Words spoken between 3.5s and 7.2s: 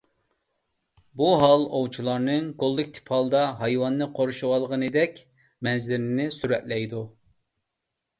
ھايۋاننى قورشىۋالغانلىقىدەك مەنزىرىنى سۈرەتلەيدۇ.